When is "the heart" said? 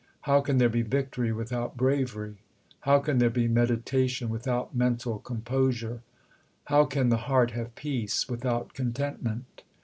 7.09-7.51